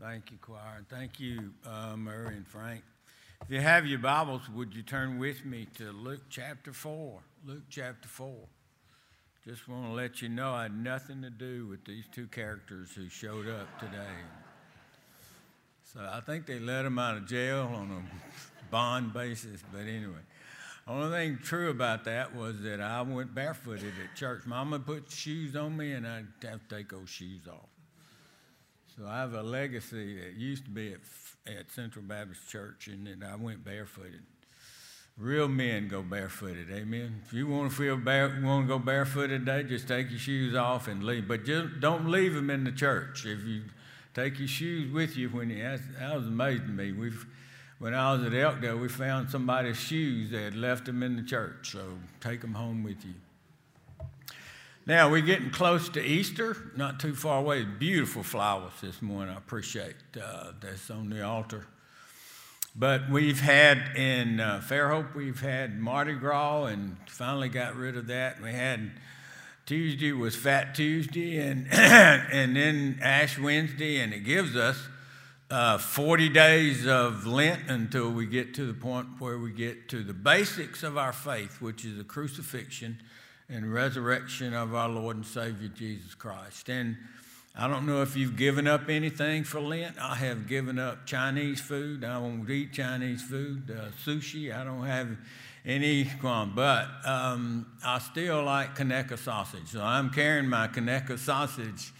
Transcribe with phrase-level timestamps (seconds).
[0.00, 0.76] Thank you, choir.
[0.78, 2.82] And thank you, uh, Murray and Frank.
[3.42, 7.20] If you have your Bibles, would you turn with me to Luke chapter 4?
[7.44, 8.34] Luke chapter 4.
[9.46, 12.88] Just want to let you know I had nothing to do with these two characters
[12.96, 14.16] who showed up today.
[15.92, 20.22] So I think they let them out of jail on a bond basis, but anyway.
[20.88, 24.46] Only thing true about that was that I went barefooted at church.
[24.46, 27.68] Mama put shoes on me, and I'd have to take those shoes off.
[28.96, 31.00] So I have a legacy that used to be at,
[31.46, 34.22] at Central Baptist Church, and then I went barefooted.
[35.16, 37.22] Real men go barefooted, amen.
[37.26, 40.54] If you want to feel bare, want to go barefooted today, just take your shoes
[40.54, 41.28] off and leave.
[41.28, 43.26] But just don't leave them in the church.
[43.26, 43.62] If you
[44.14, 46.92] take your shoes with you when you, that, that was amazing to me.
[46.92, 47.26] We've
[47.78, 50.30] when I was at Elkdale, we found somebody's shoes.
[50.30, 53.14] They had left them in the church, so take them home with you.
[54.86, 57.64] Now, we're getting close to Easter, not too far away.
[57.64, 59.34] Beautiful flowers this morning.
[59.34, 61.66] I appreciate uh, that's on the altar.
[62.74, 68.06] But we've had in uh, Fairhope, we've had Mardi Gras and finally got rid of
[68.06, 68.40] that.
[68.40, 68.92] We had
[69.66, 74.78] Tuesday was Fat Tuesday and, and then Ash Wednesday, and it gives us
[75.50, 80.02] uh, 40 days of Lent until we get to the point where we get to
[80.02, 82.98] the basics of our faith, which is the crucifixion
[83.50, 86.68] and resurrection of our Lord and Savior Jesus Christ.
[86.68, 86.96] And
[87.56, 89.98] I don't know if you've given up anything for Lent.
[90.00, 92.04] I have given up Chinese food.
[92.04, 94.56] I won't eat Chinese food, uh, sushi.
[94.56, 95.16] I don't have
[95.66, 99.66] any qualm, but um, I still like Conecuh sausage.
[99.66, 101.92] So I'm carrying my Conecuh sausage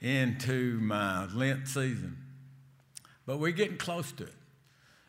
[0.00, 2.18] into my Lent season.
[3.24, 4.34] But we're getting close to it.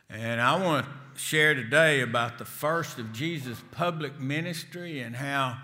[0.10, 5.58] And I want to share today about the first of Jesus' public ministry and how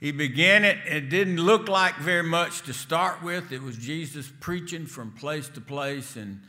[0.00, 0.78] he began it.
[0.86, 3.52] It didn't look like very much to start with.
[3.52, 6.40] It was Jesus preaching from place to place and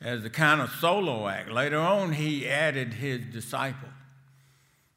[0.00, 1.50] as a kind of solo act.
[1.50, 3.92] Later on, he added his disciples.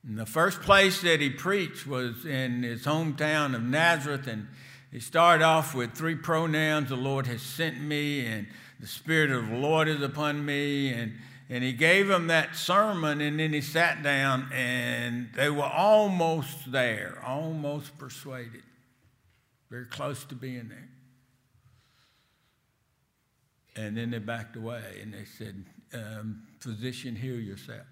[0.07, 4.47] And the first place that he preached was in his hometown of Nazareth, and
[4.91, 8.47] he started off with three pronouns the Lord has sent me, and
[8.79, 11.13] the Spirit of the Lord is upon me, and
[11.49, 16.71] and he gave them that sermon, and then he sat down, and they were almost
[16.71, 18.63] there, almost persuaded,
[19.69, 20.89] very close to being there.
[23.75, 27.85] And then they backed away and they said, um, Physician, heal yourself.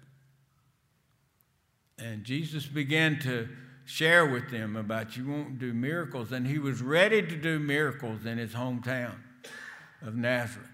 [1.98, 3.48] And Jesus began to
[3.84, 6.32] share with them about you won't do miracles.
[6.32, 9.16] And he was ready to do miracles in his hometown
[10.00, 10.73] of Nazareth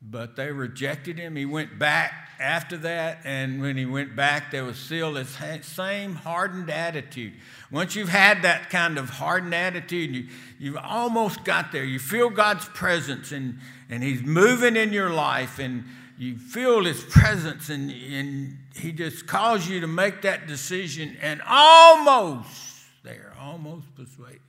[0.00, 1.36] but they rejected him.
[1.36, 6.14] He went back after that, and when he went back, there was still this same
[6.14, 7.32] hardened attitude.
[7.70, 10.28] Once you've had that kind of hardened attitude, you,
[10.58, 11.84] you've almost got there.
[11.84, 13.58] You feel God's presence, and,
[13.90, 15.84] and He's moving in your life, and
[16.16, 21.42] you feel His presence, and, and He just calls you to make that decision, and
[21.44, 24.40] almost there, almost persuaded.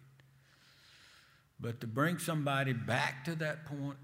[1.60, 3.98] But to bring somebody back to that point,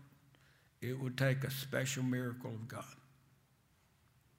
[0.89, 2.83] it would take a special miracle of God.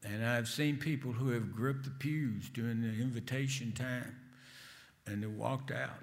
[0.05, 4.17] And I've seen people who have gripped the pews during the invitation time
[5.07, 6.03] and they walked out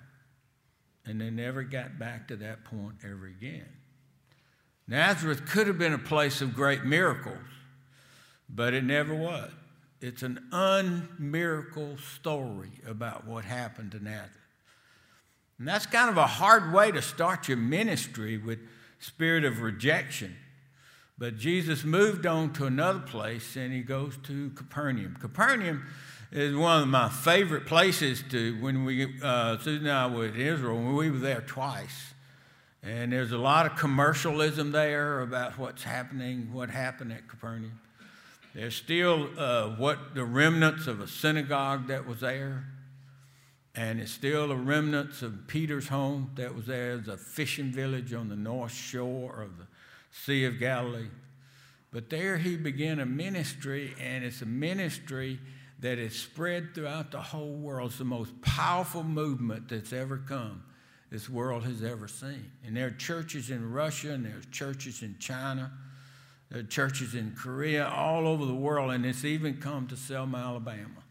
[1.05, 3.67] and they never got back to that point ever again.
[4.87, 7.37] Nazareth could have been a place of great miracles,
[8.49, 9.51] but it never was.
[10.01, 14.31] It's an unmiracle story about what happened to Nazareth.
[15.57, 18.59] And that's kind of a hard way to start your ministry with
[19.03, 20.36] spirit of rejection.
[21.18, 25.18] But Jesus moved on to another place and he goes to Capernaum.
[25.19, 25.86] Capernaum
[26.31, 30.36] is one of my favorite places to when we, uh, Susan and I were in
[30.36, 32.14] Israel, we were there twice.
[32.81, 37.80] And there's a lot of commercialism there about what's happening, what happened at Capernaum.
[38.56, 42.66] There's still uh, what the remnants of a synagogue that was there
[43.75, 47.01] and it's still the remnants of Peter's home that was there.
[47.07, 49.66] A fishing village on the north shore of the
[50.11, 51.07] Sea of Galilee.
[51.91, 55.40] But there he began a ministry, and it's a ministry
[55.79, 57.90] that is spread throughout the whole world.
[57.90, 60.64] It's the most powerful movement that's ever come,
[61.11, 62.52] this world has ever seen.
[62.66, 65.72] And there are churches in Russia, and there's churches in China,
[66.49, 70.37] there are churches in Korea, all over the world, and it's even come to Selma,
[70.37, 71.03] Alabama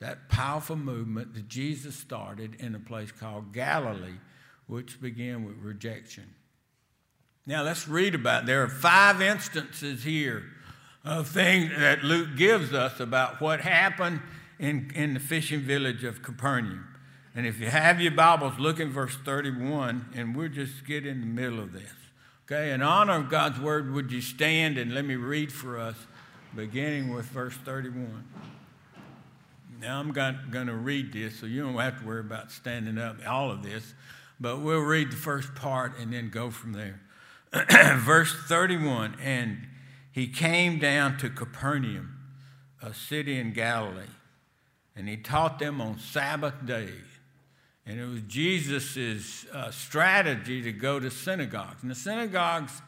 [0.00, 4.18] that powerful movement that Jesus started in a place called Galilee,
[4.66, 6.34] which began with rejection.
[7.46, 8.46] Now let's read about it.
[8.46, 10.44] There are five instances here
[11.04, 14.20] of things that Luke gives us about what happened
[14.58, 16.86] in, in the fishing village of Capernaum.
[17.34, 21.20] And if you have your Bibles, look in verse 31, and we'll just get in
[21.20, 21.92] the middle of this.
[22.44, 25.94] Okay, in honor of God's word, would you stand and let me read for us,
[26.54, 28.24] beginning with verse 31.
[29.80, 33.16] Now, I'm going to read this, so you don't have to worry about standing up,
[33.26, 33.94] all of this,
[34.38, 37.00] but we'll read the first part and then go from there.
[37.96, 39.66] verse 31 And
[40.12, 42.18] he came down to Capernaum,
[42.82, 44.02] a city in Galilee,
[44.94, 46.90] and he taught them on Sabbath day.
[47.86, 51.80] And it was Jesus' uh, strategy to go to synagogues.
[51.80, 52.82] And the synagogues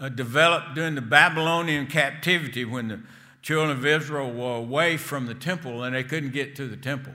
[0.00, 3.00] uh, developed during the Babylonian captivity when the
[3.42, 7.12] children of Israel were away from the temple and they couldn't get to the temple.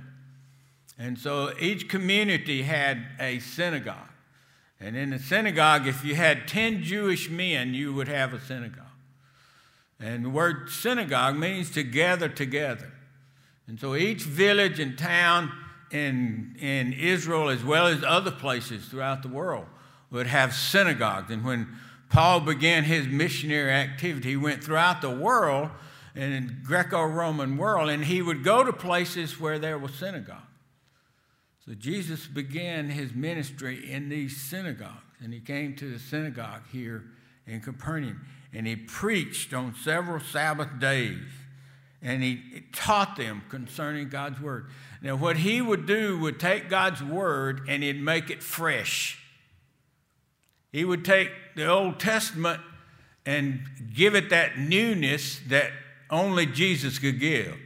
[0.99, 4.09] And so each community had a synagogue.
[4.79, 8.83] And in the synagogue, if you had 10 Jewish men, you would have a synagogue.
[9.99, 12.91] And the word synagogue means to gather together.
[13.67, 15.51] And so each village and town
[15.91, 19.65] in, in Israel, as well as other places throughout the world,
[20.11, 21.31] would have synagogues.
[21.31, 21.67] And when
[22.09, 25.69] Paul began his missionary activity, he went throughout the world,
[26.17, 30.41] in Greco-Roman world, and he would go to places where there was synagogue.
[31.65, 37.03] So Jesus began his ministry in these synagogues, and he came to the synagogue here
[37.45, 41.23] in Capernaum, and he preached on several Sabbath days,
[42.01, 44.67] and he taught them concerning God's word.
[45.01, 49.19] Now, what he would do would take God's word and he'd make it fresh.
[50.71, 52.61] He would take the Old Testament
[53.25, 53.61] and
[53.93, 55.71] give it that newness that
[56.09, 57.57] only Jesus could give.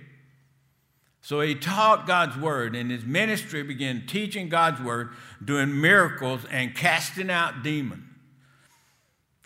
[1.21, 5.09] So he taught God's word, and his ministry began teaching God's word,
[5.43, 8.03] doing miracles, and casting out demons.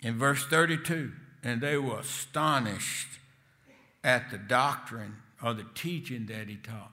[0.02, 1.12] In verse 32,
[1.42, 3.18] and they were astonished
[4.02, 6.92] at the doctrine or the teaching that he taught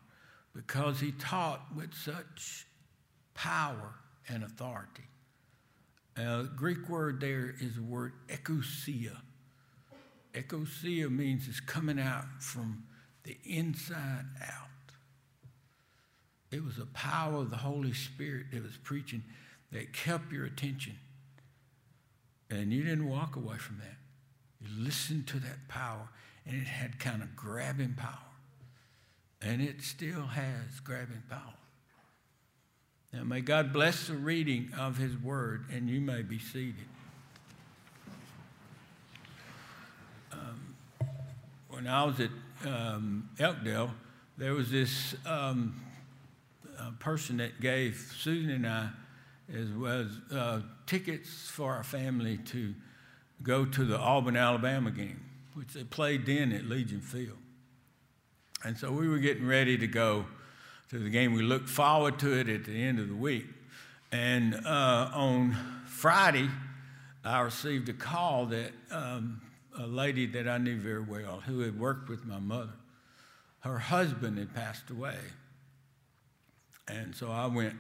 [0.54, 2.66] because he taught with such
[3.34, 3.96] power
[4.28, 5.04] and authority.
[6.18, 9.18] Uh, the Greek word there is the word exousia.
[10.34, 12.84] Exousia means it's coming out from
[13.24, 14.68] the inside out.
[16.52, 19.24] It was the power of the Holy Spirit that was preaching
[19.72, 20.98] that kept your attention.
[22.50, 23.98] And you didn't walk away from that.
[24.62, 26.10] You listened to that power,
[26.46, 28.34] and it had kind of grabbing power
[29.44, 31.40] and it still has grabbing power.
[33.12, 36.88] Now, may God bless the reading of His Word, and you may be seated.
[41.74, 42.30] When I was at
[42.68, 43.90] um, Elkdale,
[44.38, 45.82] there was this um,
[47.00, 48.90] person that gave Susan and I,
[49.52, 52.76] as well as uh, tickets for our family to
[53.42, 55.20] go to the Auburn, Alabama game,
[55.56, 57.40] which they played then at Legion Field.
[58.64, 60.28] And so we were getting ready to go
[60.92, 61.34] to the game.
[61.34, 63.48] We looked forward to it at the end of the week.
[64.12, 66.50] And uh, on Friday,
[67.26, 69.42] I received a call that um,
[69.78, 72.74] a lady that I knew very well, who had worked with my mother,
[73.62, 75.18] her husband had passed away.
[76.88, 77.76] And so I went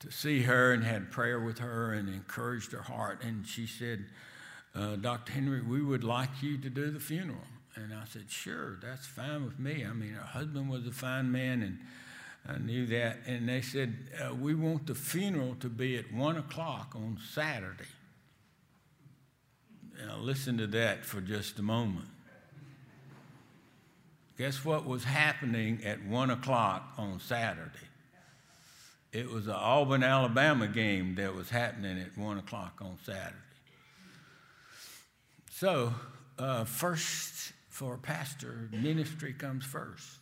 [0.00, 3.22] to see her and had prayer with her and encouraged her heart.
[3.22, 4.06] And she said,
[4.74, 5.32] uh, Dr.
[5.32, 7.44] Henry, we would like you to do the funeral.
[7.74, 9.84] And I said, sure, that's fine with me.
[9.88, 11.78] I mean, her husband was a fine man, and
[12.46, 13.18] I knew that.
[13.26, 17.84] And they said, uh, we want the funeral to be at 1 o'clock on Saturday.
[20.06, 22.08] Now, listen to that for just a moment.
[24.38, 27.70] Guess what was happening at 1 o'clock on Saturday?
[29.12, 33.36] It was an Auburn, Alabama game that was happening at 1 o'clock on Saturday.
[35.50, 35.94] So,
[36.38, 40.18] uh, first for a pastor, ministry comes first.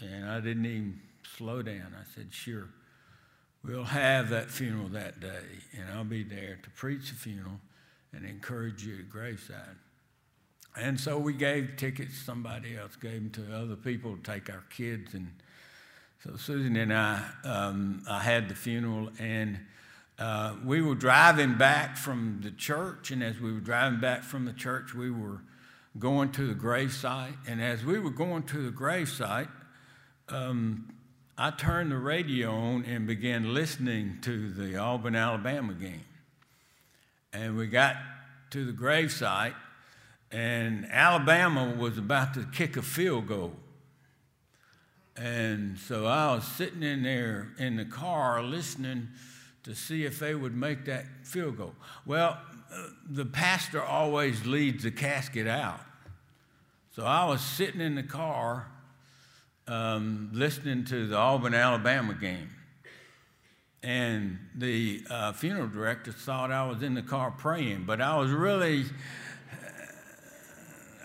[0.00, 1.00] And I didn't even
[1.36, 1.94] slow down.
[1.98, 2.68] I said, sure,
[3.64, 7.60] we'll have that funeral that day, and I'll be there to preach the funeral
[8.14, 9.76] and encourage you at graveside.
[10.76, 14.64] And so we gave tickets, somebody else gave them to other people to take our
[14.70, 15.14] kids.
[15.14, 15.30] And
[16.22, 19.60] so Susan and I, um, I had the funeral, and
[20.18, 23.10] uh, we were driving back from the church.
[23.12, 25.42] And as we were driving back from the church, we were
[25.98, 27.36] going to the gravesite.
[27.46, 29.50] And as we were going to the gravesite,
[30.28, 30.92] um,
[31.38, 36.04] I turned the radio on and began listening to the Auburn, Alabama game.
[37.34, 37.96] And we got
[38.50, 39.54] to the gravesite,
[40.30, 43.52] and Alabama was about to kick a field goal.
[45.16, 49.08] And so I was sitting in there in the car listening
[49.64, 51.74] to see if they would make that field goal.
[52.06, 52.38] Well,
[53.08, 55.80] the pastor always leads the casket out.
[56.94, 58.68] So I was sitting in the car
[59.66, 62.50] um, listening to the Auburn, Alabama game.
[63.84, 68.30] And the uh, funeral director thought I was in the car praying, but I was
[68.30, 68.86] really,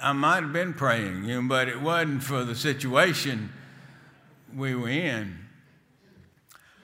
[0.02, 3.52] I might have been praying, you know, but it wasn't for the situation
[4.56, 5.40] we were in.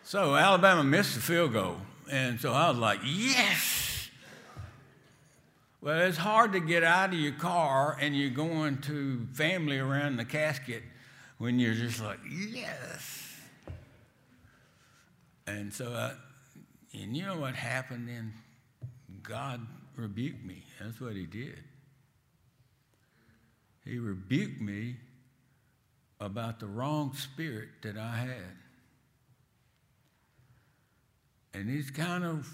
[0.03, 1.77] So Alabama missed the field goal,
[2.11, 4.09] and so I was like, yes.
[5.79, 10.17] Well, it's hard to get out of your car and you're going to family around
[10.17, 10.83] the casket
[11.37, 13.24] when you're just like, yes.
[15.47, 16.13] And so, I,
[16.93, 18.33] and you know what happened then?
[19.21, 20.63] God rebuked me.
[20.79, 21.63] That's what He did.
[23.83, 24.95] He rebuked me
[26.19, 28.57] about the wrong spirit that I had.
[31.53, 32.49] And He's kind of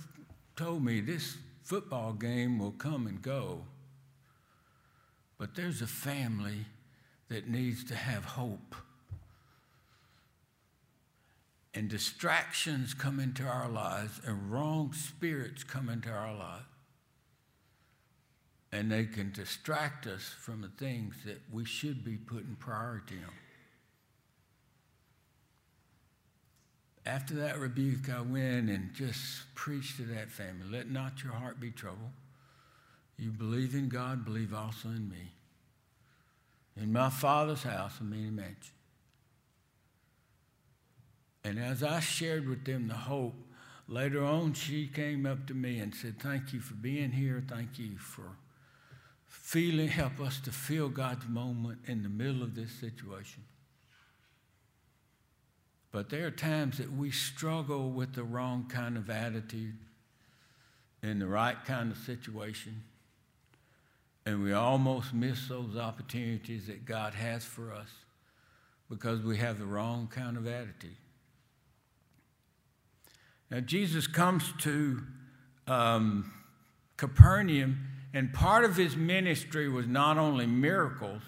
[0.56, 3.64] told me this football game will come and go,
[5.38, 6.66] but there's a family
[7.30, 8.76] that needs to have hope
[11.74, 16.66] and distractions come into our lives and wrong spirits come into our lives.
[18.74, 23.34] And they can distract us from the things that we should be putting priority on.
[27.06, 30.68] After that rebuke, I went and just preached to that family.
[30.70, 32.12] Let not your heart be troubled.
[33.18, 35.32] You believe in God, believe also in me.
[36.78, 38.72] In my Father's house are many mansions.
[41.44, 43.36] And as I shared with them the hope,
[43.88, 47.44] later on she came up to me and said, Thank you for being here.
[47.48, 48.36] Thank you for
[49.32, 53.44] feeling, help us to feel God's moment in the middle of this situation.
[55.92, 59.78] But there are times that we struggle with the wrong kind of attitude
[61.04, 62.84] in the right kind of situation.
[64.26, 67.90] And we almost miss those opportunities that God has for us
[68.90, 70.96] because we have the wrong kind of attitude.
[73.52, 75.02] Now, Jesus comes to
[75.68, 76.32] um,
[76.96, 81.22] Capernaum, and part of his ministry was not only miracles,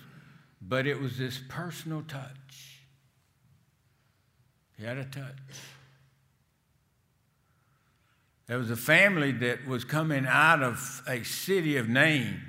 [0.62, 2.80] but it was this personal touch.
[4.77, 5.36] He had a touch.
[8.48, 12.42] There was a family that was coming out of a city of Nain,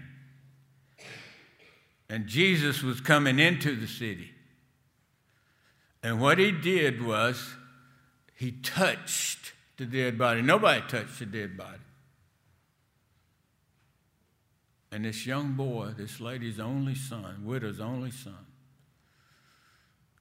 [2.09, 4.31] and Jesus was coming into the city.
[6.01, 7.55] And what he did was
[8.37, 10.43] he touched the dead body.
[10.43, 11.79] Nobody touched the dead body.
[14.93, 18.47] And this young boy, this lady's only son, widow's only son,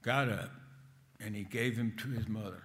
[0.01, 0.49] got up
[1.23, 2.63] and he gave him to his mother.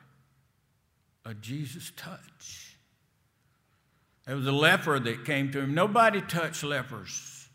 [1.25, 2.77] A Jesus touch.
[4.27, 5.75] There was a leper that came to him.
[5.75, 7.49] Nobody touched lepers.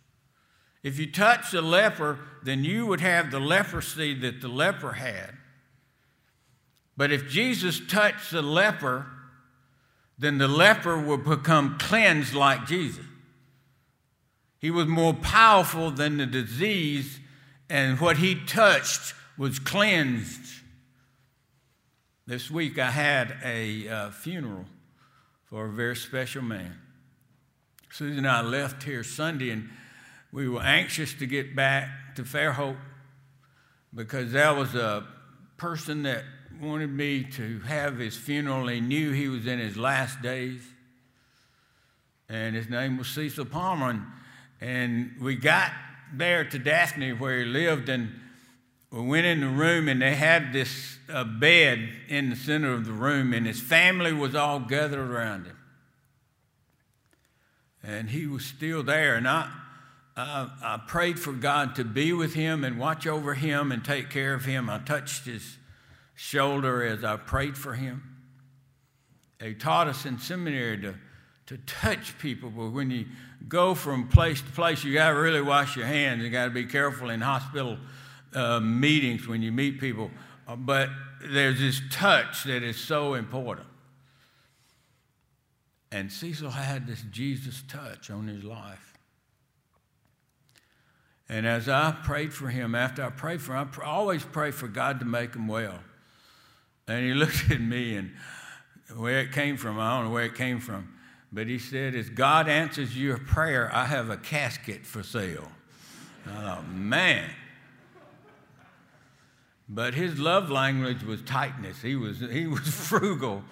[0.84, 5.32] If you touched a leper, then you would have the leprosy that the leper had.
[6.96, 9.08] But if Jesus touched the leper,
[10.18, 13.06] then the leper would become cleansed like Jesus.
[14.60, 17.20] He was more powerful than the disease,
[17.70, 20.62] and what he touched was cleansed.
[22.26, 24.66] This week I had a uh, funeral
[25.44, 26.78] for a very special man.
[27.92, 29.70] Susan and I left here Sunday, and
[30.32, 32.78] we were anxious to get back to Fairhope
[33.94, 35.06] because there was a
[35.58, 36.24] person that
[36.62, 38.68] wanted me to have his funeral.
[38.68, 40.62] He knew he was in his last days.
[42.30, 43.90] And his name was Cecil Palmer.
[43.90, 44.04] And,
[44.62, 45.72] and we got
[46.14, 48.12] there to Daphne where he lived, and
[48.92, 52.86] we went in the room, and they had this uh, bed in the center of
[52.86, 55.58] the room, and his family was all gathered around him.
[57.84, 59.16] And he was still there.
[59.16, 59.52] And I,
[60.16, 64.10] I, I prayed for God to be with him and watch over him and take
[64.10, 64.70] care of him.
[64.70, 65.58] I touched his
[66.16, 68.04] shoulder as I prayed for him.
[69.40, 70.96] They taught us in seminary to,
[71.48, 73.06] to touch people, but when you
[73.48, 76.24] go from place to place, you got to really wash your hands.
[76.24, 77.78] You got to be careful in hospital
[78.34, 80.12] uh, meetings when you meet people.
[80.48, 80.90] Uh, but
[81.26, 83.68] there's this touch that is so important.
[85.92, 88.94] And Cecil had this Jesus touch on his life.
[91.30, 94.68] And as I prayed for him, after I prayed for him, I always pray for
[94.68, 95.80] God to make him well.
[96.88, 98.12] And he looked at me and
[98.96, 100.90] where it came from, I don't know where it came from.
[101.32, 105.52] But he said, As God answers your prayer, I have a casket for sale.
[106.28, 107.30] I thought, man.
[109.68, 111.82] But his love language was tightness.
[111.82, 113.44] He was, he was frugal,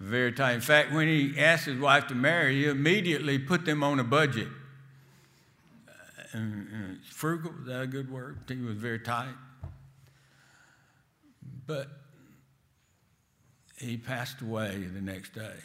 [0.00, 0.54] very tight.
[0.54, 4.04] In fact, when he asked his wife to marry, he immediately put them on a
[4.04, 4.48] budget.
[5.86, 5.92] Uh,
[6.32, 8.38] and, and frugal, is that a good word?
[8.48, 9.34] He was very tight.
[11.66, 11.99] But
[13.80, 15.56] he passed away the next day.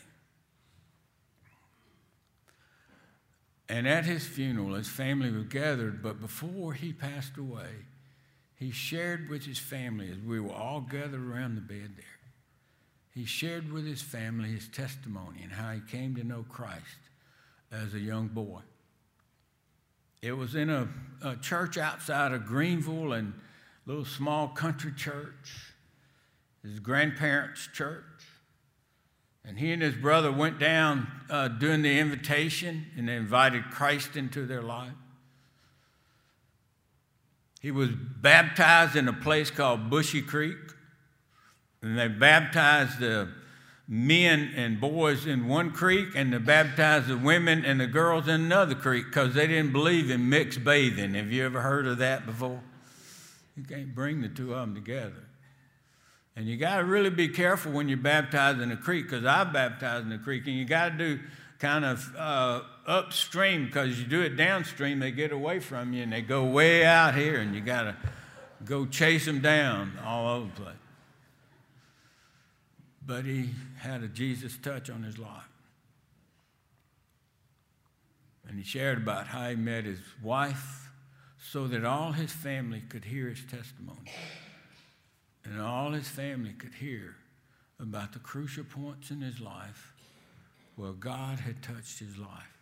[3.67, 7.71] And at his funeral, his family was gathered, but before he passed away,
[8.57, 12.05] he shared with his family as we were all gathered around the bed there.
[13.13, 16.99] He shared with his family his testimony and how he came to know Christ
[17.71, 18.61] as a young boy.
[20.21, 20.87] It was in a,
[21.21, 23.33] a church outside of Greenville and
[23.85, 25.73] a little small country church,
[26.65, 28.03] his grandparents' church.
[29.43, 34.15] And he and his brother went down uh, doing the invitation and they invited Christ
[34.15, 34.93] into their life.
[37.61, 40.57] He was baptized in a place called Bushy Creek.
[41.81, 43.29] And they baptized the
[43.87, 48.41] men and boys in one creek, and they baptized the women and the girls in
[48.41, 51.13] another creek because they didn't believe in mixed bathing.
[51.13, 52.61] Have you ever heard of that before?
[53.55, 55.24] You can't bring the two of them together.
[56.35, 59.45] And you got to really be careful when you're baptized in a creek because I
[59.45, 61.19] baptized in a creek, and you got to do
[61.59, 66.11] kind of uh, upstream because you do it downstream, they get away from you and
[66.11, 67.95] they go way out here, and you got to
[68.65, 70.75] go chase them down all over the place.
[73.05, 75.49] But he had a Jesus touch on his life.
[78.47, 80.91] And he shared about how he met his wife
[81.51, 84.11] so that all his family could hear his testimony
[85.45, 87.15] and all his family could hear
[87.79, 89.93] about the crucial points in his life
[90.75, 92.59] where God had touched his life.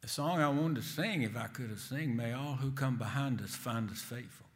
[0.00, 2.96] The song I wanted to sing, if I could have sing, may all who come
[2.96, 4.46] behind us find us faithful.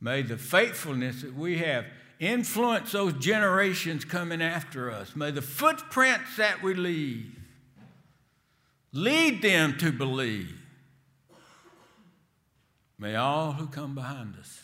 [0.00, 1.86] May the faithfulness that we have
[2.18, 5.16] influence those generations coming after us.
[5.16, 7.34] May the footprints that we leave
[8.92, 10.65] lead them to believe.
[12.98, 14.62] May all who come behind us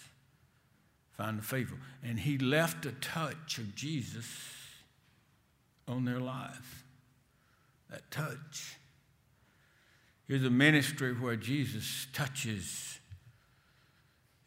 [1.17, 1.79] find faithful.
[2.03, 4.27] And he left a touch of Jesus
[5.87, 6.67] on their lives.
[7.91, 8.77] That touch.
[10.27, 12.99] Here's a ministry where Jesus touches.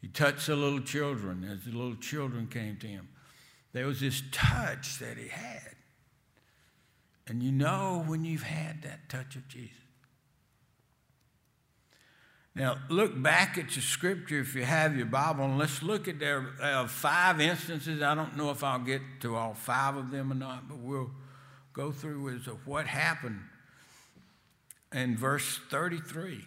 [0.00, 3.08] He touched the little children as the little children came to him.
[3.72, 5.76] There was this touch that he had.
[7.28, 9.85] And you know when you've had that touch of Jesus.
[12.56, 16.18] Now, look back at your scripture if you have your Bible, and let's look at
[16.18, 18.00] there uh, five instances.
[18.00, 21.10] I don't know if I'll get to all five of them or not, but we'll
[21.74, 23.40] go through as of what happened
[24.90, 26.46] in verse 33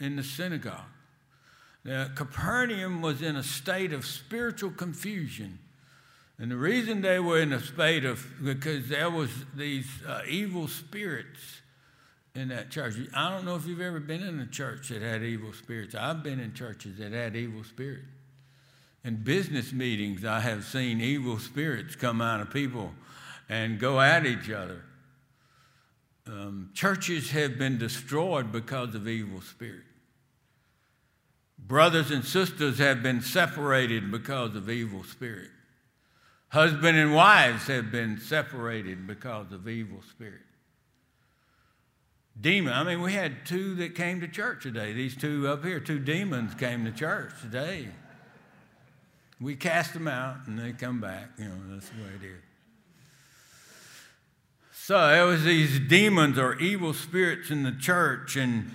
[0.00, 0.80] in the synagogue.
[1.84, 5.58] Now, Capernaum was in a state of spiritual confusion.
[6.38, 10.66] And the reason they were in a state of, because there was these uh, evil
[10.66, 11.61] spirits
[12.34, 12.94] in that church.
[13.14, 15.94] I don't know if you've ever been in a church that had evil spirits.
[15.94, 18.06] I've been in churches that had evil spirits.
[19.04, 22.92] In business meetings, I have seen evil spirits come out of people
[23.48, 24.84] and go at each other.
[26.26, 29.88] Um, churches have been destroyed because of evil spirits.
[31.58, 35.50] Brothers and sisters have been separated because of evil spirit.
[36.48, 40.42] Husband and wives have been separated because of evil spirit
[42.40, 42.72] demon.
[42.72, 44.92] I mean, we had two that came to church today.
[44.92, 47.88] These two up here, two demons came to church today.
[49.40, 51.30] We cast them out and they come back.
[51.38, 52.42] You know, that's the way it is.
[54.72, 58.72] So it was these demons or evil spirits in the church, and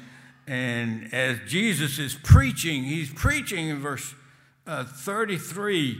[0.47, 4.15] and as Jesus is preaching, he's preaching in verse
[4.65, 5.97] uh, 33.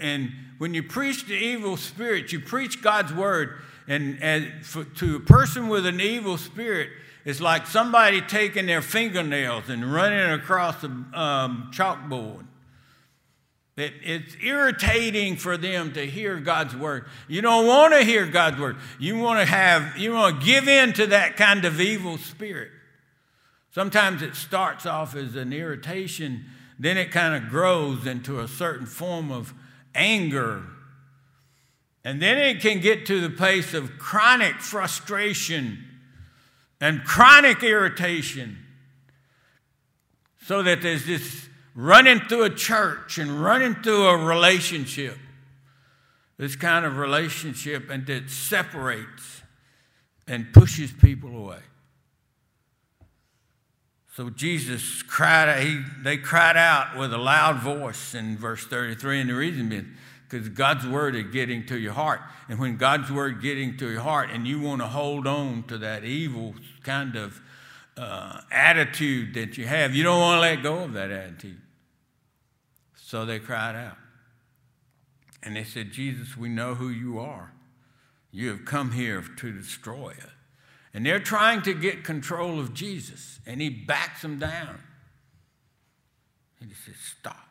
[0.00, 5.16] And when you preach the evil spirits, you preach God's word and, and for, to
[5.16, 6.90] a person with an evil spirit,
[7.24, 12.46] it's like somebody taking their fingernails and running across a um, chalkboard.
[13.76, 17.06] It, it's irritating for them to hear God's word.
[17.28, 18.76] You don't want to hear God's word.
[18.98, 22.70] You want to have, you want to give in to that kind of evil spirit.
[23.72, 26.44] Sometimes it starts off as an irritation,
[26.78, 29.54] then it kind of grows into a certain form of
[29.94, 30.64] anger
[32.04, 35.84] and then it can get to the place of chronic frustration
[36.80, 38.58] and chronic irritation.
[40.46, 45.16] So that there's this running through a church and running through a relationship.
[46.38, 49.42] This kind of relationship and that separates
[50.26, 51.60] and pushes people away.
[54.14, 59.20] So Jesus cried out, he, they cried out with a loud voice in verse 33,
[59.20, 59.94] and the reason being
[60.30, 62.20] because God's word is getting to your heart.
[62.48, 65.78] And when God's word getting to your heart and you want to hold on to
[65.78, 67.40] that evil kind of
[67.96, 71.60] uh, attitude that you have, you don't want to let go of that attitude.
[72.94, 73.96] So they cried out.
[75.42, 77.52] And they said, Jesus, we know who you are.
[78.30, 80.30] You have come here to destroy us.
[80.94, 84.80] And they're trying to get control of Jesus, and he backs them down.
[86.60, 87.49] And he says, Stop.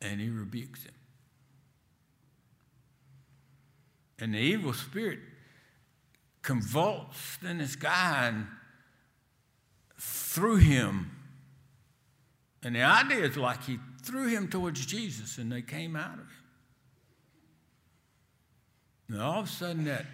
[0.00, 0.92] And he rebukes him.
[4.20, 5.20] And the evil spirit
[6.42, 8.46] convulsed in this guy and
[9.98, 11.10] threw him.
[12.62, 16.20] And the idea is like he threw him towards Jesus and they came out of
[16.20, 16.28] him.
[19.10, 20.06] And all of a sudden, that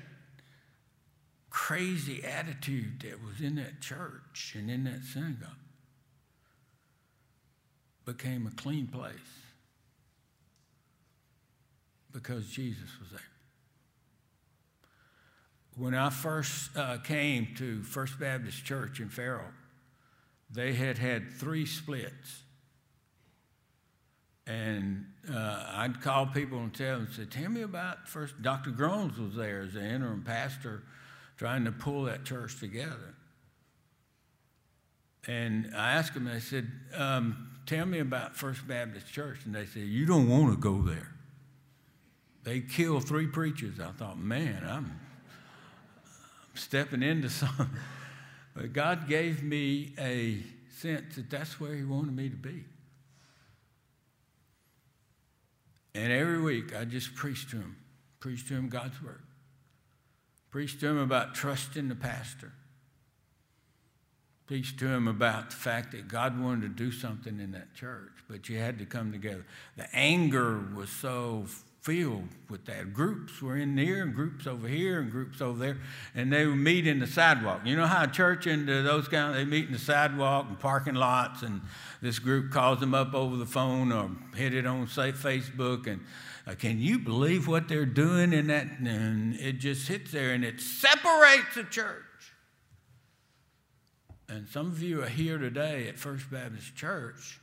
[1.51, 5.51] crazy attitude that was in that church and in that synagogue
[8.05, 9.43] became a clean place
[12.14, 13.20] because Jesus was there
[15.77, 19.50] when I first uh, came to First Baptist Church in Farrell,
[20.50, 22.42] they had had three splits.
[24.46, 28.40] And uh, I'd call people and tell them, say, tell me about first.
[28.42, 28.70] Dr.
[28.70, 30.83] Grones was there as the interim pastor
[31.38, 33.14] trying to pull that church together.
[35.27, 39.38] And I asked them, I said, um, tell me about First Baptist Church.
[39.46, 41.13] And they said, you don't want to go there.
[42.44, 43.80] They killed three preachers.
[43.80, 45.00] I thought, man, I'm
[46.54, 47.70] stepping into something.
[48.54, 50.38] But God gave me a
[50.70, 52.64] sense that that's where He wanted me to be.
[55.94, 57.76] And every week I just preached to him,
[58.18, 59.22] preached to him God's word,
[60.50, 62.52] preached to him about trusting the pastor,
[64.46, 68.12] preached to him about the fact that God wanted to do something in that church,
[68.28, 69.46] but you had to come together.
[69.76, 71.46] The anger was so
[71.85, 72.94] filled with that.
[72.94, 75.77] Groups were in there, and groups over here, and groups over there,
[76.14, 77.61] and they would meet in the sidewalk.
[77.66, 80.94] You know how church and those kind of, they meet in the sidewalk and parking
[80.94, 81.61] lots, and
[82.01, 86.01] this group calls them up over the phone or hit it on say Facebook, and
[86.47, 88.66] uh, can you believe what they're doing in that?
[88.79, 92.03] And it just sits there and it separates the church.
[94.29, 97.40] And some of you are here today at First Baptist Church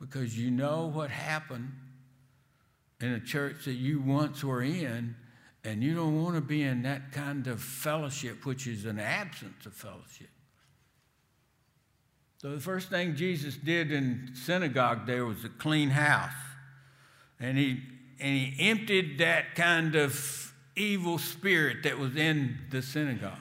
[0.00, 1.72] because you know what happened
[3.00, 5.14] in a church that you once were in,
[5.64, 9.66] and you don't want to be in that kind of fellowship, which is an absence
[9.66, 10.28] of fellowship.
[12.38, 16.30] So the first thing Jesus did in synagogue there was a clean house.
[17.40, 17.80] And he,
[18.20, 23.32] and he emptied that kind of evil spirit that was in the synagogue.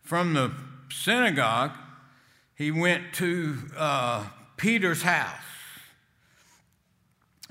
[0.00, 0.52] From the
[0.90, 1.72] synagogue,
[2.56, 4.26] he went to uh,
[4.56, 5.51] Peter's house.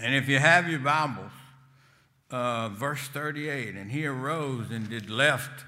[0.02, 1.32] And if you have your Bibles,
[2.32, 5.64] uh, verse 38, and he arose and did left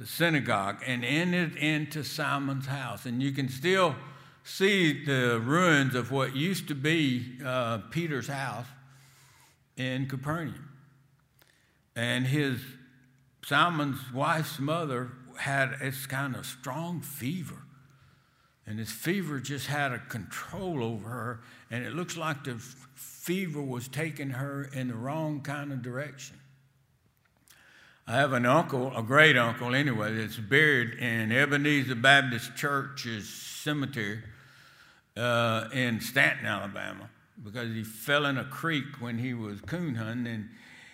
[0.00, 3.06] the synagogue and entered into Simon's house.
[3.06, 3.94] And you can still
[4.42, 8.66] see the ruins of what used to be uh, Peter's house
[9.76, 10.70] in Capernaum.
[11.94, 12.60] And his
[13.44, 17.62] Simon's wife's mother had this kind of strong fever.
[18.68, 21.40] And this fever just had a control over her.
[21.70, 22.56] And it looks like the
[22.94, 26.36] fever was taking her in the wrong kind of direction.
[28.06, 34.20] I have an uncle, a great uncle anyway, that's buried in Ebenezer Baptist Church's cemetery
[35.16, 37.08] uh, in Stanton, Alabama,
[37.42, 40.48] because he fell in a creek when he was coon hunting and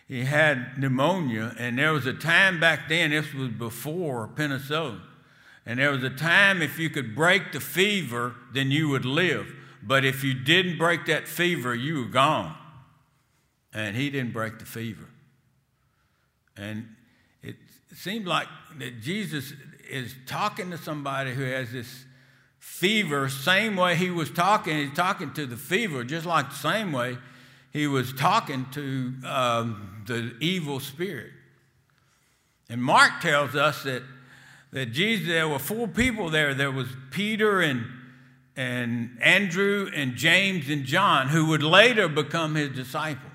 [0.07, 1.55] he had pneumonia.
[1.59, 5.01] And there was a time back then, this was before penicillin,
[5.67, 9.55] and there was a time if you could break the fever, then you would live.
[9.83, 12.55] But if you didn't break that fever, you were gone.
[13.73, 15.09] And he didn't break the fever.
[16.57, 16.89] And
[17.43, 17.57] it
[17.95, 18.47] seemed like
[18.79, 19.53] that Jesus
[19.91, 22.05] is talking to somebody who has this
[22.59, 24.77] fever, same way he was talking.
[24.77, 27.19] He's talking to the fever, just like the same way
[27.73, 31.33] he was talking to um, the evil spirit.
[32.69, 34.03] And Mark tells us that,
[34.75, 36.53] that Jesus, there were four people there.
[36.53, 37.87] There was Peter and
[38.57, 43.31] and Andrew and James and John, who would later become his disciple.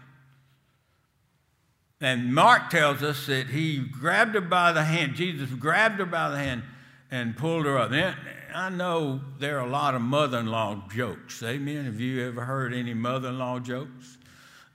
[2.00, 6.30] And Mark tells us that he grabbed her by the hand, Jesus grabbed her by
[6.30, 6.64] the hand
[7.12, 7.92] and pulled her up.
[7.92, 8.16] Now,
[8.54, 11.44] I know there are a lot of mother in law jokes.
[11.44, 11.86] Amen.
[11.86, 14.18] Have you ever heard any mother in law jokes?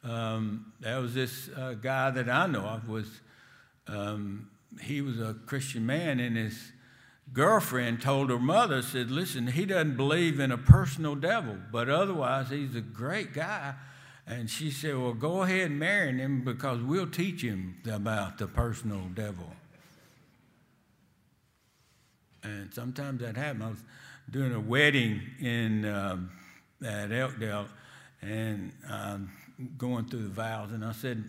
[0.03, 3.09] Um, there was this uh, guy that I know of was
[3.87, 4.51] um,
[4.83, 6.73] he was a Christian man and his
[7.33, 12.51] girlfriend told her mother, said, Listen, he doesn't believe in a personal devil, but otherwise
[12.51, 13.75] he's a great guy.
[14.27, 18.47] And she said, Well, go ahead and marry him because we'll teach him about the
[18.47, 19.53] personal devil.
[22.43, 23.63] And sometimes that happens.
[23.63, 23.85] I was
[24.31, 26.31] doing a wedding in um,
[26.85, 27.67] at Elkdale,
[28.21, 29.31] and um,
[29.79, 31.25] going through the vows, and I said,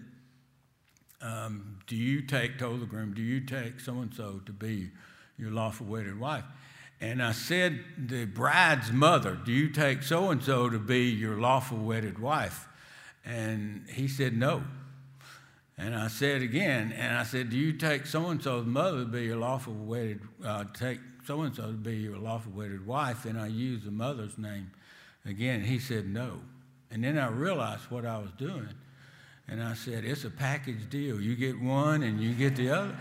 [1.26, 4.92] um, "Do you take?" Told the groom, "Do you take so and so to be
[5.38, 6.46] your lawful wedded wife?"
[7.02, 11.38] And I said, "The bride's mother, do you take so and so to be your
[11.38, 12.68] lawful wedded wife?"
[13.26, 14.64] And he said, "No."
[15.78, 19.06] And I said again, and I said, "Do you take so and so's mother to
[19.06, 20.22] be your lawful wedded?
[20.44, 23.92] Uh, take so and so to be your lawful wedded wife?" And I used the
[23.92, 24.72] mother's name
[25.26, 25.64] again.
[25.64, 26.42] He said, "No."
[26.92, 28.70] And then I realized what I was doing,
[29.48, 31.22] and I said, "It's a package deal.
[31.22, 32.98] You get one, and you get the other."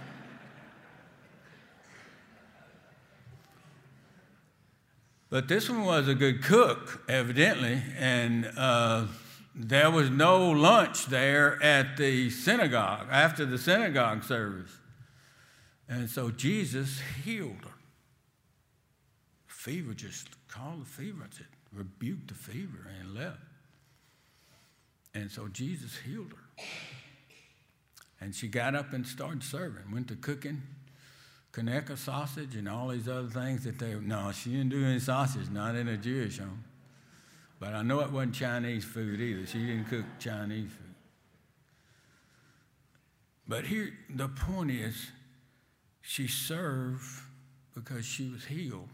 [5.30, 8.50] But this one was a good cook, evidently, and.
[8.56, 9.06] Uh,
[9.54, 14.70] there was no lunch there at the synagogue after the synagogue service.
[15.88, 17.70] And so Jesus healed her.
[19.46, 23.38] Fever just called the fever and said, rebuked the fever and left.
[25.14, 26.64] And so Jesus healed her.
[28.20, 30.62] And she got up and started serving, went to cooking
[31.54, 35.48] Conecuh sausage and all these other things that they, no, she didn't do any sausage,
[35.50, 36.64] not in a Jewish home.
[37.60, 39.46] But I know it wasn't Chinese food either.
[39.46, 40.94] She didn't cook Chinese food.
[43.46, 45.12] But here, the point is,
[46.00, 47.04] she served
[47.72, 48.88] because she was healed.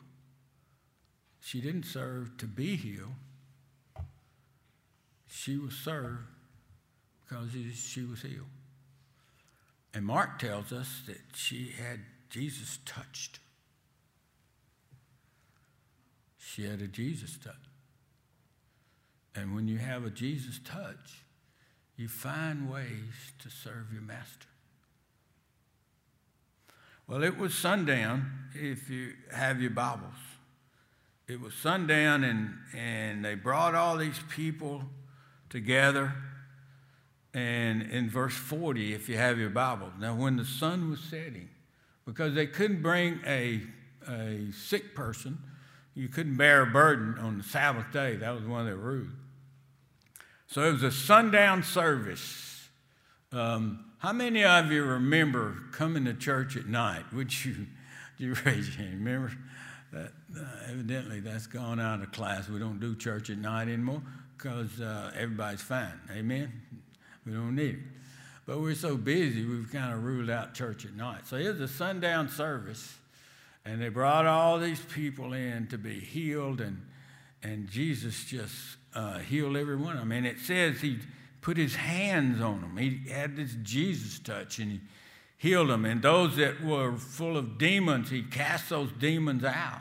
[1.41, 3.15] She didn't serve to be healed.
[5.31, 6.27] She was served
[7.23, 8.47] because she was healed.
[9.95, 13.39] And Mark tells us that she had Jesus touched.
[16.39, 17.55] She had a Jesus touch.
[19.35, 21.23] And when you have a Jesus touch,
[21.97, 24.49] you find ways to serve your master.
[27.07, 30.15] Well, it was sundown if you have your Bibles.
[31.29, 34.83] It was sundown, and, and they brought all these people
[35.51, 36.15] together.
[37.35, 41.49] And in verse 40, if you have your Bible, now when the sun was setting,
[42.07, 43.61] because they couldn't bring a,
[44.09, 45.39] a sick person,
[45.95, 48.17] you couldn't bear a burden on the Sabbath day.
[48.17, 49.11] That was one of their rules.
[50.47, 52.69] So it was a sundown service.
[53.33, 57.05] Um, how many of you remember coming to church at night?
[57.13, 57.67] Would you,
[58.19, 59.05] you raise your hand?
[59.05, 59.33] Remember?
[59.93, 62.49] That, uh, evidently, that's gone out of class.
[62.49, 64.03] We don't do church at night anymore
[64.41, 66.01] because uh, everybody's fine.
[66.11, 66.53] Amen?
[67.27, 67.81] We don't need it.
[68.47, 71.27] But we're so busy, we've kind of ruled out church at night.
[71.27, 72.97] So it was a sundown service,
[73.65, 76.81] and they brought all these people in to be healed, and,
[77.43, 78.57] and Jesus just
[78.95, 80.13] uh, healed every one of them.
[80.13, 80.99] And it says he
[81.41, 82.77] put his hands on them.
[82.77, 84.81] He had this Jesus touch and he
[85.37, 85.85] healed them.
[85.85, 89.81] And those that were full of demons, he cast those demons out.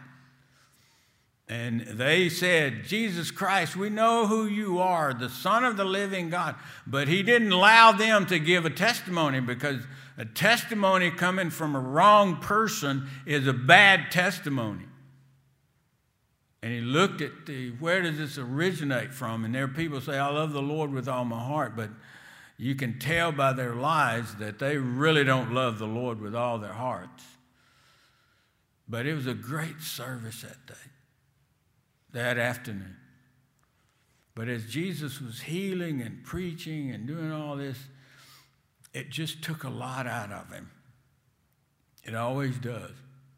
[1.50, 6.30] And they said, Jesus Christ, we know who you are, the Son of the living
[6.30, 6.56] God.
[6.86, 9.82] But he didn't allow them to give a testimony because
[10.16, 14.86] a testimony coming from a wrong person is a bad testimony.
[16.62, 19.46] And he looked at the, where does this originate from?
[19.46, 21.90] And there are people say, I love the Lord with all my heart, but
[22.58, 26.60] you can tell by their lives that they really don't love the Lord with all
[26.60, 27.24] their hearts.
[28.90, 30.92] But it was a great service that day,
[32.14, 32.96] that afternoon.
[34.36, 37.78] But as Jesus was healing and preaching and doing all this,
[38.94, 40.72] it just took a lot out of him.
[42.04, 42.92] It always does.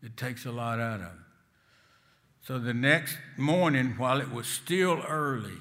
[0.04, 1.26] It takes a lot out of him.
[2.42, 5.58] So the next morning, while it was still early,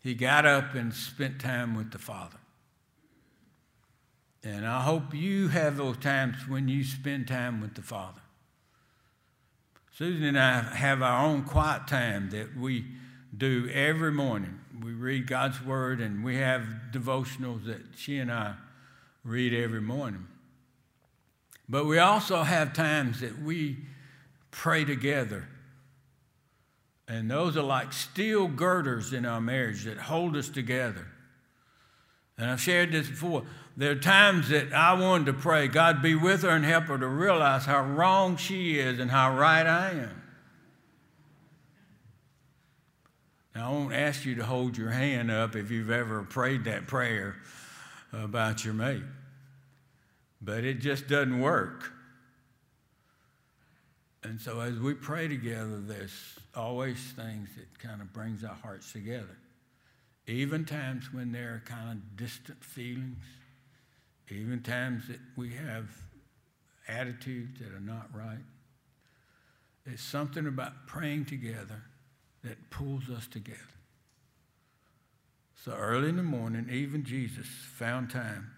[0.00, 2.38] he got up and spent time with the Father.
[4.42, 8.20] And I hope you have those times when you spend time with the Father.
[9.96, 12.84] Susan and I have our own quiet time that we
[13.36, 14.58] do every morning.
[14.82, 18.54] We read God's Word and we have devotionals that she and I
[19.22, 20.26] read every morning.
[21.68, 23.76] But we also have times that we
[24.50, 25.46] pray together.
[27.06, 31.06] And those are like steel girders in our marriage that hold us together.
[32.36, 33.44] And I've shared this before.
[33.76, 36.98] There are times that I wanted to pray, God be with her and help her
[36.98, 40.22] to realize how wrong she is and how right I am.
[43.54, 46.86] Now, I won't ask you to hold your hand up if you've ever prayed that
[46.86, 47.36] prayer
[48.12, 49.02] about your mate,
[50.40, 51.92] but it just doesn't work.
[54.22, 58.92] And so as we pray together, there's always things that kind of brings our hearts
[58.92, 59.36] together.
[60.26, 63.18] Even times when there are kind of distant feelings,
[64.30, 65.88] even times that we have
[66.88, 68.44] attitudes that are not right.
[69.86, 71.82] It's something about praying together
[72.42, 73.58] that pulls us together.
[75.64, 78.50] So early in the morning, even Jesus found time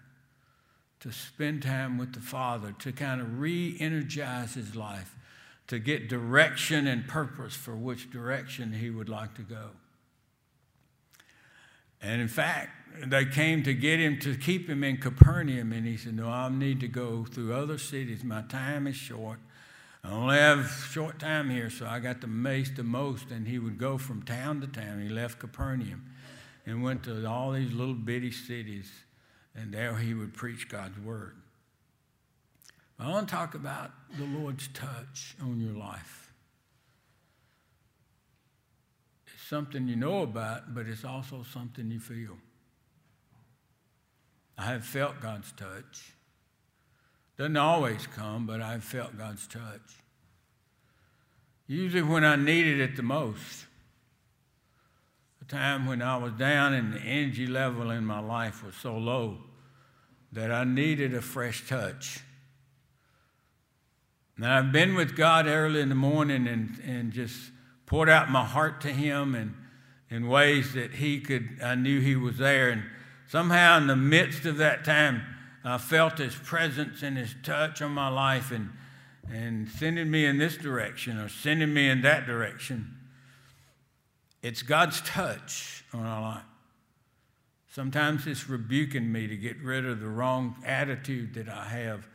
[0.99, 5.15] to spend time with the Father, to kind of re energize his life,
[5.67, 9.69] to get direction and purpose for which direction he would like to go.
[12.01, 12.69] And in fact,
[13.05, 16.49] they came to get him to keep him in Capernaum, and he said, No, I
[16.49, 18.23] need to go through other cities.
[18.23, 19.39] My time is short.
[20.03, 23.29] I only have short time here, so I got to make the most.
[23.29, 25.01] And he would go from town to town.
[25.01, 26.05] He left Capernaum
[26.65, 28.91] and went to all these little bitty cities,
[29.55, 31.35] and there he would preach God's word.
[32.99, 36.33] I want to talk about the Lord's touch on your life.
[39.27, 42.37] It's something you know about, but it's also something you feel.
[44.57, 46.13] I have felt God's touch.
[47.37, 50.01] Doesn't always come, but I've felt God's touch.
[51.67, 53.65] Usually when I needed it the most.
[55.41, 58.97] A time when I was down and the energy level in my life was so
[58.97, 59.37] low
[60.31, 62.21] that I needed a fresh touch.
[64.37, 67.51] Now, I've been with God early in the morning and, and just
[67.87, 69.55] poured out my heart to Him and
[70.11, 72.69] in ways that He could, I knew He was there.
[72.69, 72.83] And
[73.27, 75.23] somehow, in the midst of that time,
[75.63, 78.69] I felt His presence and His touch on my life and,
[79.31, 82.93] and sending me in this direction or sending me in that direction.
[84.43, 86.43] It's God's touch on our life.
[87.69, 92.07] Sometimes it's rebuking me to get rid of the wrong attitude that I have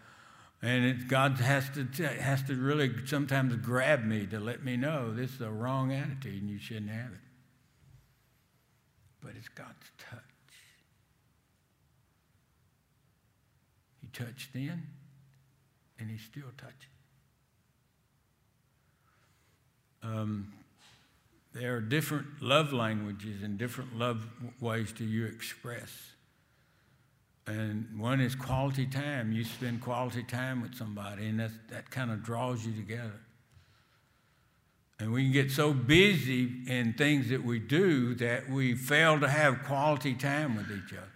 [0.62, 5.12] and it, God has to, has to really sometimes grab me to let me know
[5.12, 7.18] this is a wrong attitude and you shouldn't have it.
[9.20, 10.20] But it's God's touch.
[14.01, 14.87] He touched then,
[15.98, 16.75] and He's still touching.
[20.05, 20.53] Um,
[21.53, 24.27] there are different love languages and different love
[24.61, 26.12] ways to you express
[27.46, 29.33] and one is quality time.
[29.33, 33.20] You spend quality time with somebody, and that's, that kind of draws you together.
[35.00, 39.28] And we can get so busy in things that we do that we fail to
[39.28, 41.09] have quality time with each other.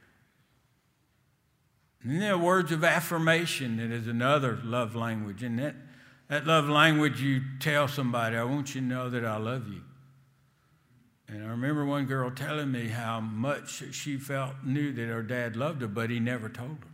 [2.02, 5.44] And there are words of affirmation that is another love language.
[5.44, 5.76] And that,
[6.28, 9.82] that love language, you tell somebody, I want you to know that I love you.
[11.28, 15.56] And I remember one girl telling me how much she felt knew that her dad
[15.56, 16.90] loved her, but he never told her.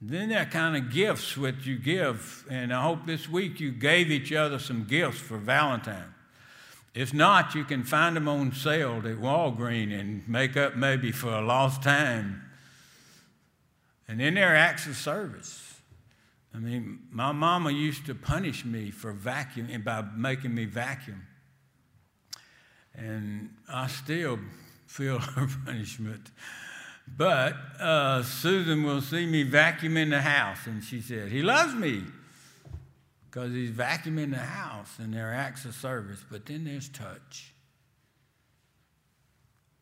[0.00, 4.10] Then that kind of gifts what you give, and I hope this week you gave
[4.10, 6.14] each other some gifts for Valentine.
[6.94, 11.30] If not, you can find them on sale at Walgreens and make up maybe for
[11.30, 12.42] a lost time.
[14.06, 15.67] And then there are acts of service.
[16.54, 21.26] I mean, my mama used to punish me for vacuuming by making me vacuum.
[22.94, 24.38] And I still
[24.86, 26.30] feel her punishment.
[27.16, 32.04] But uh, Susan will see me vacuuming the house, and she said, He loves me
[33.30, 36.24] because he's vacuuming the house, and there are acts of service.
[36.30, 37.52] But then there's touch.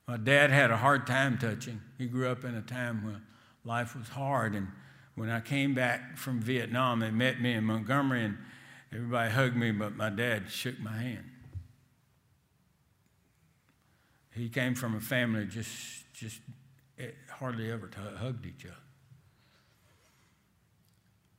[0.07, 1.81] My dad had a hard time touching.
[1.99, 3.23] He grew up in a time when
[3.65, 4.69] life was hard, and
[5.17, 8.39] when I came back from Vietnam, they met me in Montgomery, and
[8.93, 11.25] everybody hugged me, but my dad shook my hand.
[14.35, 16.41] He came from a family just, just
[17.31, 18.75] hardly ever hugged each other.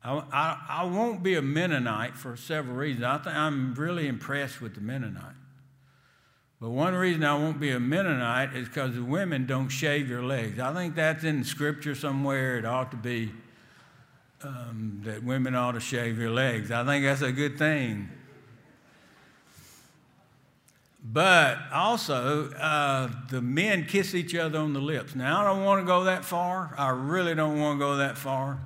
[0.04, 3.04] I, I, I, won't be a Mennonite for several reasons.
[3.04, 5.36] I I'm really impressed with the Mennonite.
[6.60, 10.24] But one reason I won't be a Mennonite is because the women don't shave their
[10.24, 10.60] legs.
[10.60, 12.58] I think that's in Scripture somewhere.
[12.58, 13.32] It ought to be
[14.44, 16.72] um, that women ought to shave their legs.
[16.72, 18.10] I think that's a good thing.
[21.04, 25.16] But also, uh, the men kiss each other on the lips.
[25.16, 26.76] Now, I don't want to go that far.
[26.78, 28.60] I really don't want to go that far.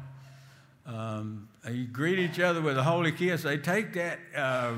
[0.88, 3.43] Um, you greet each other with a holy kiss.
[3.43, 4.73] They take that uh,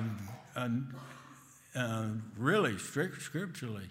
[1.76, 2.08] uh,
[2.38, 3.90] really strict scripturally.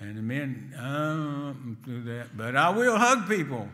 [0.00, 2.36] And the men, don't do that.
[2.36, 3.68] But I will hug people.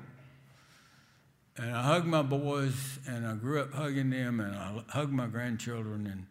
[1.57, 5.27] And I hug my boys, and I grew up hugging them, and I hug my
[5.27, 6.27] grandchildren, and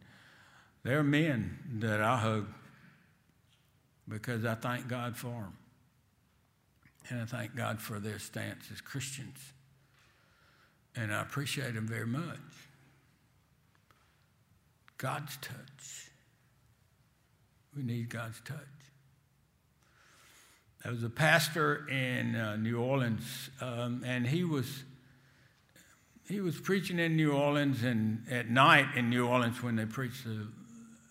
[0.84, 2.48] they're men that I hug
[4.08, 5.58] because I thank God for them.
[7.10, 9.38] And I thank God for their stance as Christians.
[10.96, 12.40] And I appreciate them very much.
[14.98, 16.10] God's touch.
[17.76, 18.58] We need God's touch.
[20.84, 24.84] There was a pastor in uh, New Orleans, um, and he was
[26.28, 30.24] he was preaching in New Orleans and at night in New Orleans when they preached
[30.24, 30.48] to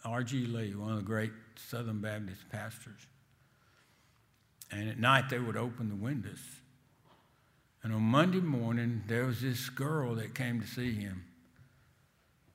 [0.05, 0.47] R.G.
[0.47, 3.07] Lee, one of the great Southern Baptist pastors.
[4.71, 6.41] And at night, they would open the windows.
[7.83, 11.25] And on Monday morning, there was this girl that came to see him.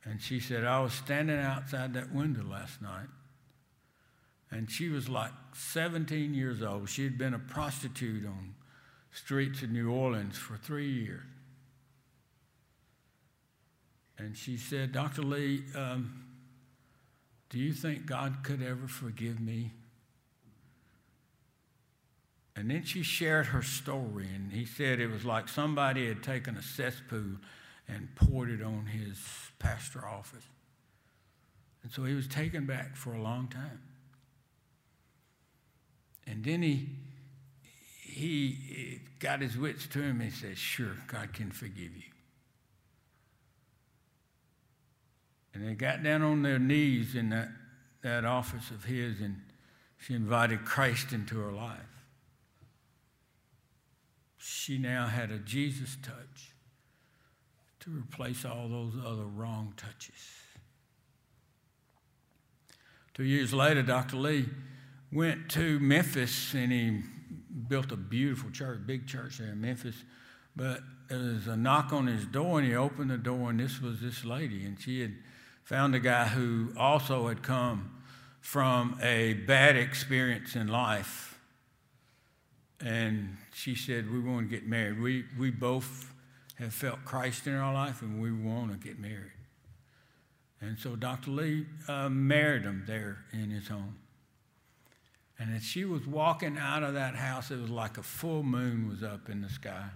[0.04, 3.08] And she said, I was standing outside that window last night.
[4.52, 6.90] And she was like 17 years old.
[6.90, 8.54] She had been a prostitute on
[9.12, 11.24] streets of New Orleans for three years.
[14.18, 15.22] And she said, Dr.
[15.24, 16.26] Lee, um,
[17.50, 19.72] do you think God could ever forgive me?
[22.56, 26.56] And then she shared her story, and he said it was like somebody had taken
[26.56, 27.36] a cesspool
[27.88, 29.18] and poured it on his
[29.60, 30.46] pastor office.
[31.84, 33.82] And so he was taken back for a long time.
[36.26, 36.90] And then he,
[38.02, 42.15] he got his wits to him and he said, Sure, God can forgive you.
[45.56, 47.50] And they got down on their knees in that,
[48.02, 49.42] that office of his, and
[49.98, 51.80] she invited Christ into her life.
[54.38, 56.52] She now had a Jesus touch
[57.80, 60.14] to replace all those other wrong touches.
[63.14, 64.18] Two years later, Dr.
[64.18, 64.50] Lee
[65.12, 67.02] went to Memphis and he
[67.70, 69.96] built a beautiful church, big church there in Memphis.
[70.56, 73.82] But there was a knock on his door, and he opened the door, and this
[73.82, 75.14] was this lady, and she had
[75.66, 77.92] found a guy who also had come
[78.40, 81.40] from a bad experience in life.
[82.80, 85.02] And she said, We want to get married.
[85.02, 86.14] We, we both
[86.60, 89.32] have felt Christ in our life and we want to get married.
[90.62, 91.32] And so Dr.
[91.32, 93.98] Lee uh, married him there in his home.
[95.38, 98.88] And as she was walking out of that house, it was like a full moon
[98.88, 99.88] was up in the sky.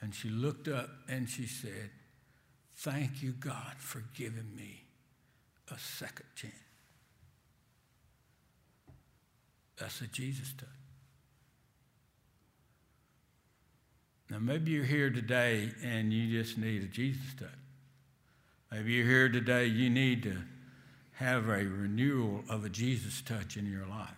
[0.00, 1.90] And she looked up and she said,
[2.78, 4.84] Thank you, God, for giving me
[5.68, 6.54] a second chance.
[9.76, 10.68] That's a Jesus touch.
[14.30, 17.48] Now, maybe you're here today and you just need a Jesus touch.
[18.70, 20.36] Maybe you're here today, you need to
[21.14, 24.10] have a renewal of a Jesus touch in your life.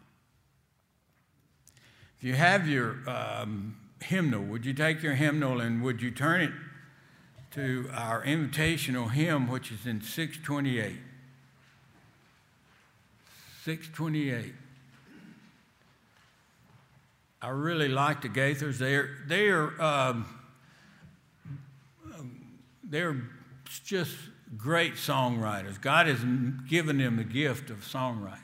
[2.18, 6.42] If you have your um, hymnal, would you take your hymnal and would you turn
[6.42, 6.52] it
[7.52, 10.96] to our invitational hymn, which is in 628.
[13.64, 14.54] 628.
[17.42, 18.78] I really like the Gaithers.
[18.78, 20.26] They're, they're, um,
[22.84, 23.16] they're
[23.84, 24.16] just
[24.56, 25.80] great songwriters.
[25.80, 26.20] God has
[26.68, 28.38] given them the gift of songwriting.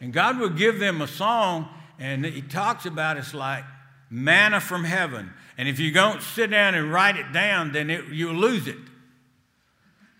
[0.00, 3.64] And God will give them a song, and He talks about it's like
[4.14, 5.32] manna from heaven.
[5.58, 8.78] And if you don't sit down and write it down, then it, you'll lose it.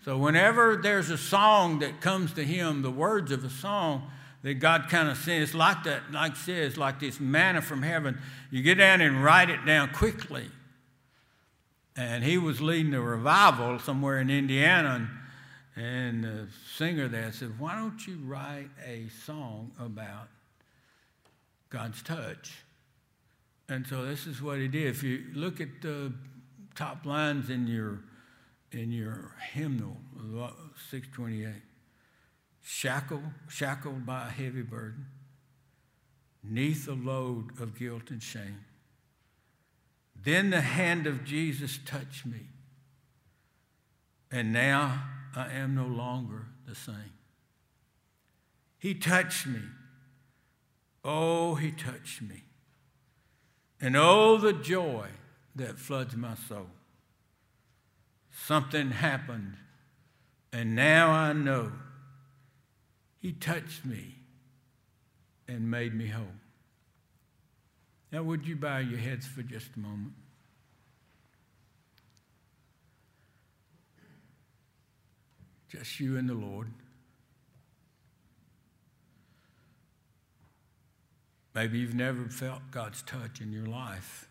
[0.03, 4.11] So whenever there's a song that comes to him, the words of a song
[4.43, 8.19] that God kind of it's like that, like says, like this manna from heaven.
[8.51, 10.45] You get down and write it down quickly.
[11.95, 15.09] And he was leading a revival somewhere in Indiana,
[15.75, 20.27] and, and the singer there said, Why don't you write a song about
[21.69, 22.64] God's touch?
[23.67, 24.87] And so this is what he did.
[24.87, 26.13] If you look at the
[26.75, 28.01] top lines in your
[28.71, 29.97] in your hymnal,
[30.89, 31.53] 628,
[32.61, 35.05] shackled, shackled by a heavy burden,
[36.43, 38.65] neath a load of guilt and shame.
[40.21, 42.47] Then the hand of Jesus touched me,
[44.31, 45.03] and now
[45.35, 47.13] I am no longer the same.
[48.77, 49.61] He touched me.
[51.03, 52.43] Oh, he touched me.
[53.81, 55.07] And oh, the joy
[55.55, 56.67] that floods my soul.
[58.31, 59.55] Something happened,
[60.51, 61.71] and now I know
[63.17, 64.15] He touched me
[65.47, 66.27] and made me whole.
[68.11, 70.13] Now, would you bow your heads for just a moment?
[75.69, 76.69] Just you and the Lord.
[81.55, 84.27] Maybe you've never felt God's touch in your life.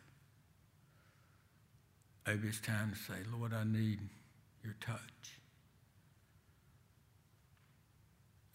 [2.27, 3.99] Maybe it's time to say, Lord, I need
[4.63, 5.39] your touch.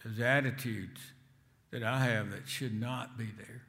[0.02, 1.00] There's attitudes
[1.72, 3.62] that I have that should not be there.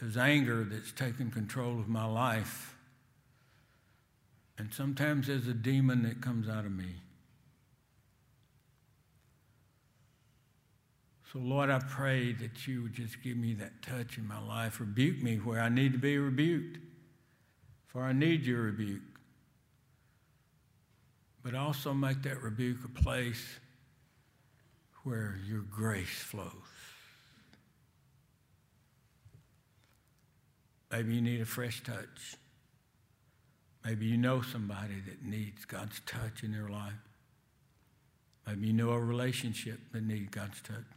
[0.00, 2.76] There's anger that's taken control of my life.
[4.56, 6.94] And sometimes there's a demon that comes out of me.
[11.32, 14.78] So, Lord, I pray that you would just give me that touch in my life.
[14.78, 16.78] Rebuke me where I need to be rebuked,
[17.88, 19.02] for I need your rebuke.
[21.42, 23.42] But also make that rebuke a place
[25.02, 26.52] where your grace flows.
[30.92, 32.36] Maybe you need a fresh touch.
[33.84, 36.92] Maybe you know somebody that needs God's touch in their life.
[38.46, 40.95] Maybe you know a relationship that needs God's touch.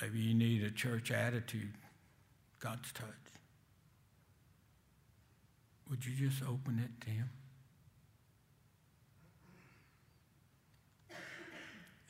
[0.00, 1.74] Maybe you need a church attitude,
[2.60, 3.06] God's touch.
[5.90, 7.30] Would you just open it to Him?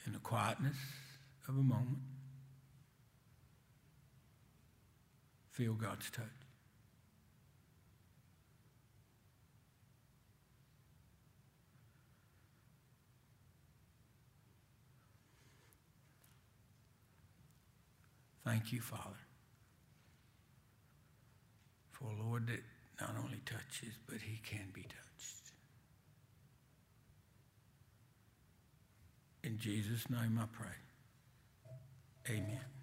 [0.06, 0.76] In the quietness
[1.48, 1.98] of a moment,
[5.50, 6.37] feel God's touch.
[18.48, 19.20] Thank you, Father,
[21.90, 22.62] for a Lord that
[22.98, 25.52] not only touches, but he can be touched.
[29.44, 30.76] In Jesus' name I pray.
[32.30, 32.77] Amen.